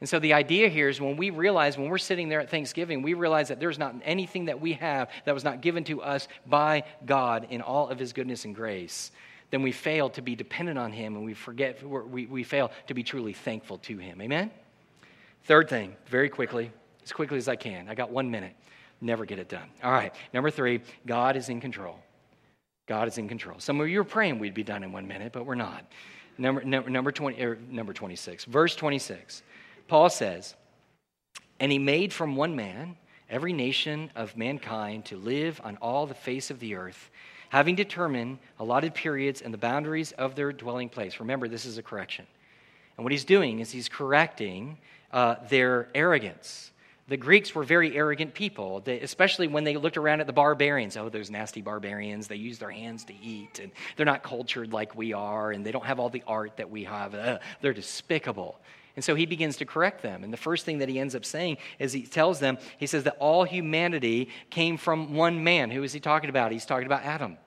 [0.00, 3.02] And so the idea here is when we realize, when we're sitting there at Thanksgiving,
[3.02, 6.26] we realize that there's not anything that we have that was not given to us
[6.44, 9.12] by God in all of His goodness and grace.
[9.52, 12.94] then we fail to be dependent on Him and we forget, we, we fail to
[12.94, 14.20] be truly thankful to Him.
[14.20, 14.50] Amen?
[15.44, 16.72] Third thing, very quickly,
[17.04, 17.88] as quickly as I can.
[17.88, 18.56] I got one minute.
[19.02, 19.68] Never get it done.
[19.82, 20.14] All right.
[20.32, 21.98] Number three, God is in control.
[22.86, 23.58] God is in control.
[23.58, 25.84] Some of you are praying we'd be done in one minute, but we're not.
[26.38, 29.42] Number, number, number, 20, er, number 26, verse 26.
[29.88, 30.54] Paul says,
[31.58, 32.96] And he made from one man
[33.28, 37.10] every nation of mankind to live on all the face of the earth,
[37.48, 41.18] having determined allotted periods and the boundaries of their dwelling place.
[41.18, 42.26] Remember, this is a correction.
[42.96, 44.78] And what he's doing is he's correcting
[45.12, 46.70] uh, their arrogance.
[47.08, 50.96] The Greeks were very arrogant people, especially when they looked around at the barbarians.
[50.96, 52.28] Oh, those nasty barbarians.
[52.28, 55.72] They use their hands to eat, and they're not cultured like we are, and they
[55.72, 57.14] don't have all the art that we have.
[57.14, 58.60] Uh, they're despicable.
[58.94, 60.22] And so he begins to correct them.
[60.22, 63.04] And the first thing that he ends up saying is he tells them, he says
[63.04, 65.70] that all humanity came from one man.
[65.70, 66.52] Who is he talking about?
[66.52, 67.38] He's talking about Adam.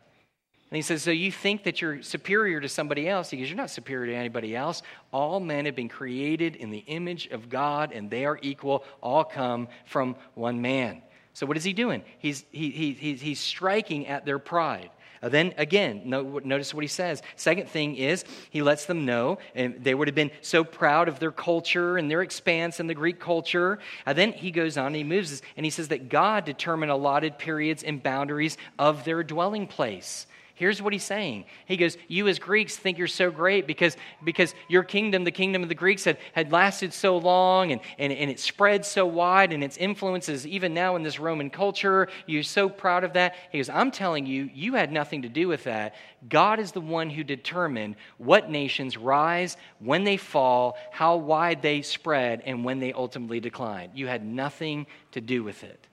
[0.72, 3.30] And he says, So you think that you're superior to somebody else?
[3.30, 4.82] He goes, You're not superior to anybody else.
[5.12, 8.84] All men have been created in the image of God, and they are equal.
[9.02, 11.02] All come from one man.
[11.34, 12.04] So what is he doing?
[12.18, 14.90] He's, he, he, he's, he's striking at their pride.
[15.22, 17.22] Uh, then again, no, notice what he says.
[17.36, 21.20] Second thing is, he lets them know, and they would have been so proud of
[21.20, 23.80] their culture and their expanse and the Greek culture.
[24.06, 26.46] And uh, then he goes on and he moves this, and he says that God
[26.46, 30.28] determined allotted periods and boundaries of their dwelling place.
[30.56, 31.44] Here's what he's saying.
[31.66, 35.64] He goes, You as Greeks think you're so great because, because your kingdom, the kingdom
[35.64, 39.52] of the Greeks, had, had lasted so long and, and, and it spread so wide
[39.52, 43.36] and its influences, even now in this Roman culture, you're so proud of that.
[43.52, 45.94] He goes, I'm telling you, you had nothing to do with that.
[46.30, 51.82] God is the one who determined what nations rise, when they fall, how wide they
[51.82, 53.92] spread, and when they ultimately decline.
[53.94, 55.86] You had nothing to do with it.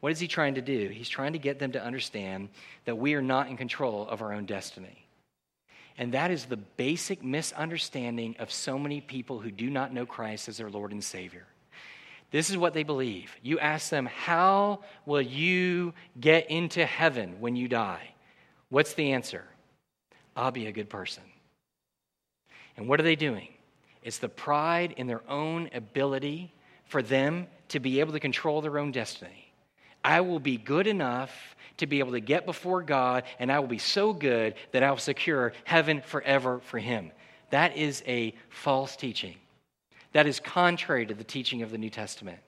[0.00, 0.88] What is he trying to do?
[0.88, 2.48] He's trying to get them to understand
[2.86, 5.06] that we are not in control of our own destiny.
[5.98, 10.48] And that is the basic misunderstanding of so many people who do not know Christ
[10.48, 11.44] as their Lord and Savior.
[12.30, 13.36] This is what they believe.
[13.42, 18.14] You ask them, How will you get into heaven when you die?
[18.70, 19.44] What's the answer?
[20.34, 21.24] I'll be a good person.
[22.76, 23.48] And what are they doing?
[24.02, 26.54] It's the pride in their own ability
[26.86, 29.39] for them to be able to control their own destiny.
[30.04, 33.68] I will be good enough to be able to get before God, and I will
[33.68, 37.10] be so good that I will secure heaven forever for Him.
[37.50, 39.36] That is a false teaching.
[40.12, 42.38] That is contrary to the teaching of the New Testament.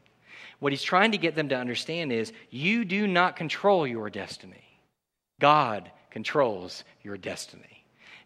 [0.58, 4.62] What he's trying to get them to understand is you do not control your destiny,
[5.40, 7.71] God controls your destiny.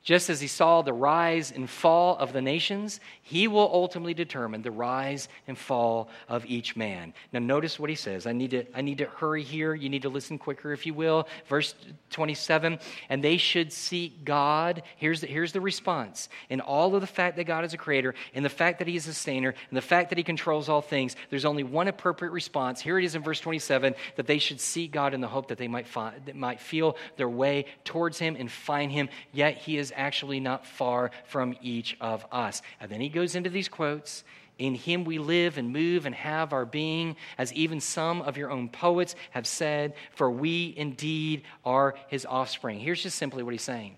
[0.06, 4.62] Just as he saw the rise and fall of the nations, he will ultimately determine
[4.62, 7.12] the rise and fall of each man.
[7.32, 8.24] Now, notice what he says.
[8.24, 9.74] I need to, I need to hurry here.
[9.74, 11.26] You need to listen quicker, if you will.
[11.48, 11.74] Verse
[12.10, 14.84] 27 And they should seek God.
[14.94, 16.28] Here's the, here's the response.
[16.50, 18.94] In all of the fact that God is a creator, and the fact that he
[18.94, 22.30] is a sustainer, and the fact that he controls all things, there's only one appropriate
[22.30, 22.80] response.
[22.80, 25.58] Here it is in verse 27 that they should seek God in the hope that
[25.58, 29.08] they might, find, that might feel their way towards him and find him.
[29.32, 32.62] Yet he is actually not far from each of us.
[32.80, 34.24] And then he goes into these quotes.
[34.58, 38.50] In him we live and move and have our being, as even some of your
[38.50, 42.80] own poets have said, for we indeed are his offspring.
[42.80, 43.96] Here's just simply what he's saying.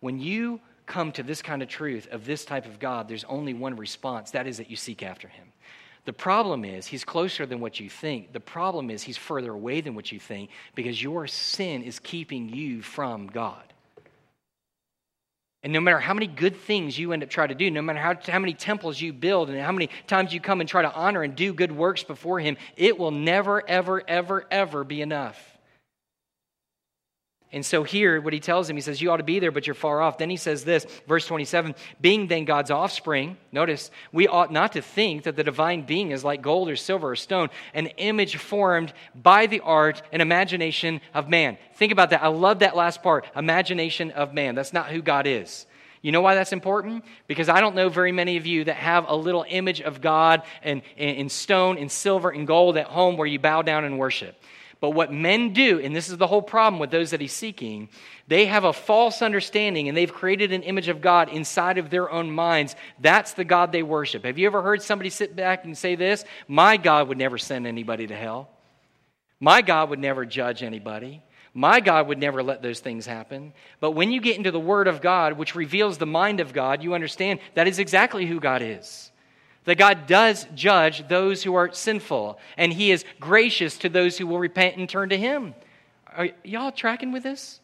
[0.00, 3.54] When you come to this kind of truth of this type of God, there's only
[3.54, 5.46] one response that is that you seek after him.
[6.04, 8.32] The problem is, he's closer than what you think.
[8.32, 12.48] The problem is, he's further away than what you think because your sin is keeping
[12.48, 13.72] you from God.
[15.66, 17.98] And no matter how many good things you end up trying to do, no matter
[17.98, 20.94] how, how many temples you build, and how many times you come and try to
[20.94, 25.55] honor and do good works before Him, it will never, ever, ever, ever be enough.
[27.56, 29.66] And so here, what he tells him, he says, You ought to be there, but
[29.66, 30.18] you're far off.
[30.18, 34.82] Then he says this, verse 27 Being then God's offspring, notice, we ought not to
[34.82, 38.92] think that the divine being is like gold or silver or stone, an image formed
[39.14, 41.56] by the art and imagination of man.
[41.76, 42.22] Think about that.
[42.22, 44.54] I love that last part imagination of man.
[44.54, 45.64] That's not who God is.
[46.02, 47.06] You know why that's important?
[47.26, 50.42] Because I don't know very many of you that have a little image of God
[50.62, 54.38] in, in, stone, in silver, and gold at home where you bow down and worship.
[54.86, 57.88] But what men do, and this is the whole problem with those that he's seeking,
[58.28, 62.08] they have a false understanding and they've created an image of God inside of their
[62.08, 62.76] own minds.
[63.00, 64.24] That's the God they worship.
[64.24, 66.24] Have you ever heard somebody sit back and say this?
[66.46, 68.48] My God would never send anybody to hell.
[69.40, 71.20] My God would never judge anybody.
[71.52, 73.54] My God would never let those things happen.
[73.80, 76.80] But when you get into the Word of God, which reveals the mind of God,
[76.80, 79.10] you understand that is exactly who God is
[79.66, 84.26] that God does judge those who are sinful, and He is gracious to those who
[84.26, 85.54] will repent and turn to Him.
[86.16, 87.60] Are y'all tracking with this?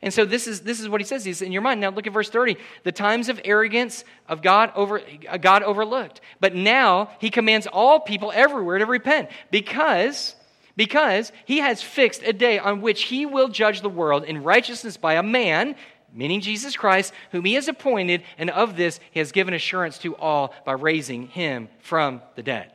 [0.00, 1.24] And so this is, this is what he says.
[1.24, 1.80] He's in your mind.
[1.80, 2.56] Now look at verse 30.
[2.84, 6.20] The times of arrogance of God over uh, God overlooked.
[6.38, 10.36] But now he commands all people everywhere to repent because
[10.76, 14.96] because he has fixed a day on which he will judge the world in righteousness
[14.96, 15.74] by a man,
[16.12, 20.16] meaning Jesus Christ, whom he has appointed, and of this he has given assurance to
[20.16, 22.72] all by raising him from the dead.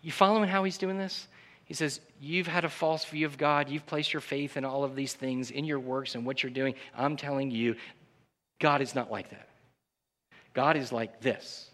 [0.00, 1.28] You following how he's doing this?
[1.64, 3.68] He says, You've had a false view of God.
[3.68, 6.52] You've placed your faith in all of these things, in your works and what you're
[6.52, 6.74] doing.
[6.96, 7.74] I'm telling you,
[8.60, 9.48] God is not like that.
[10.54, 11.70] God is like this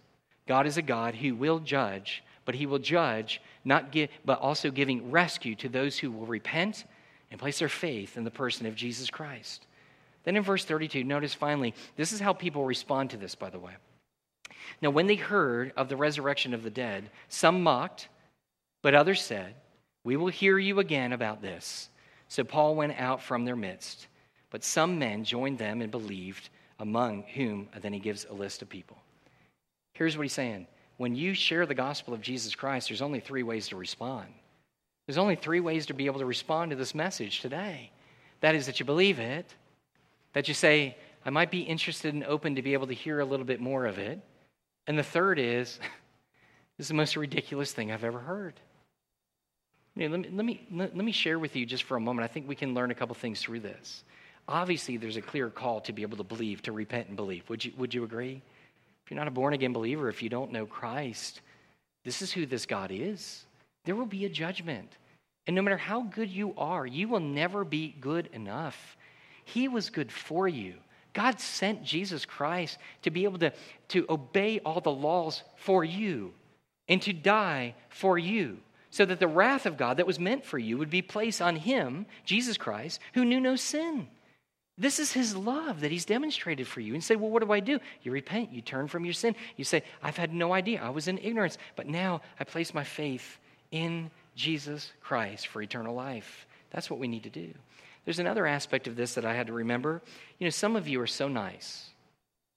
[0.46, 4.70] God is a God who will judge, but he will judge, not give, but also
[4.70, 6.84] giving rescue to those who will repent
[7.30, 9.66] and place their faith in the person of Jesus Christ.
[10.24, 13.58] Then in verse 32, notice finally, this is how people respond to this, by the
[13.58, 13.72] way.
[14.82, 18.08] Now, when they heard of the resurrection of the dead, some mocked,
[18.82, 19.54] but others said,
[20.04, 21.88] We will hear you again about this.
[22.28, 24.06] So Paul went out from their midst,
[24.50, 28.68] but some men joined them and believed, among whom, then he gives a list of
[28.68, 28.98] people.
[29.94, 30.66] Here's what he's saying
[30.98, 34.26] when you share the gospel of Jesus Christ, there's only three ways to respond.
[35.06, 37.90] There's only three ways to be able to respond to this message today.
[38.40, 39.54] That is, that you believe it,
[40.38, 43.24] that you say, I might be interested and open to be able to hear a
[43.24, 44.20] little bit more of it.
[44.86, 45.80] And the third is,
[46.78, 48.54] this is the most ridiculous thing I've ever heard.
[49.96, 52.22] You know, let, me, let, me, let, me share with you just for a moment.
[52.22, 54.04] I think we can learn a couple things through this.
[54.46, 57.42] Obviously, there's a clear call to be able to believe, to repent and believe.
[57.48, 58.40] Would you, would you agree?
[59.04, 61.40] If you're not a born again believer, if you don't know Christ,
[62.04, 63.44] this is who this God is.
[63.86, 64.98] There will be a judgment.
[65.48, 68.96] And no matter how good you are, you will never be good enough.
[69.48, 70.74] He was good for you.
[71.12, 73.52] God sent Jesus Christ to be able to,
[73.88, 76.32] to obey all the laws for you
[76.88, 78.58] and to die for you
[78.90, 81.56] so that the wrath of God that was meant for you would be placed on
[81.56, 84.08] him, Jesus Christ, who knew no sin.
[84.76, 86.94] This is his love that he's demonstrated for you.
[86.94, 87.80] And say, well, what do I do?
[88.02, 89.34] You repent, you turn from your sin.
[89.56, 90.80] You say, I've had no idea.
[90.80, 93.38] I was in ignorance, but now I place my faith
[93.72, 96.46] in Jesus Christ for eternal life.
[96.70, 97.52] That's what we need to do.
[98.08, 100.00] There's another aspect of this that I had to remember.
[100.38, 101.90] You know, some of you are so nice.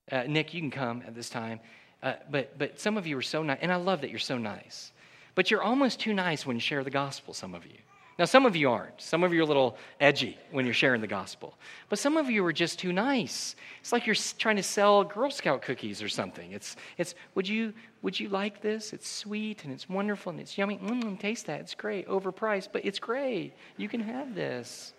[0.10, 1.60] Uh, Nick, you can come at this time.
[2.02, 4.38] Uh, but, but some of you are so nice, and I love that you're so
[4.38, 4.94] nice.
[5.36, 7.80] But you're almost too nice when you share the gospel, some of you.
[8.18, 9.02] Now, some of you aren't.
[9.02, 11.58] Some of you are a little edgy when you're sharing the gospel.
[11.90, 13.58] But some of you are just too nice.
[13.82, 16.54] It's like you're trying to sell Girl Scout cookies or something.
[16.54, 17.74] It's, it's would, you,
[18.04, 18.94] would you like this?
[18.94, 20.78] It's sweet and it's wonderful and it's yummy.
[20.78, 21.60] Mm, taste that.
[21.60, 22.08] It's great.
[22.08, 23.52] Overpriced, but it's great.
[23.76, 24.94] You can have this.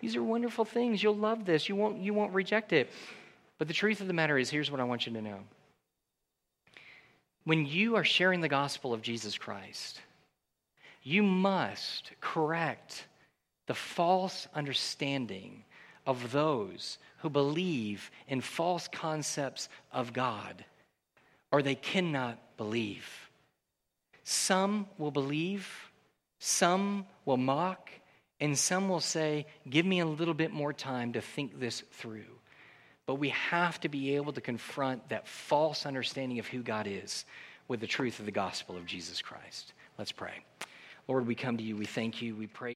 [0.00, 1.02] These are wonderful things.
[1.02, 1.68] You'll love this.
[1.68, 2.90] You won't, you won't reject it.
[3.58, 5.40] But the truth of the matter is here's what I want you to know
[7.44, 10.00] when you are sharing the gospel of Jesus Christ,
[11.04, 13.06] you must correct
[13.68, 15.62] the false understanding
[16.06, 20.64] of those who believe in false concepts of God,
[21.52, 23.08] or they cannot believe.
[24.24, 25.68] Some will believe,
[26.40, 27.90] some will mock,
[28.40, 32.24] and some will say, Give me a little bit more time to think this through.
[33.06, 37.24] But we have to be able to confront that false understanding of who God is
[37.68, 39.72] with the truth of the gospel of Jesus Christ.
[39.96, 40.44] Let's pray.
[41.08, 41.76] Lord, we come to you.
[41.76, 42.34] We thank you.
[42.34, 42.75] We pray.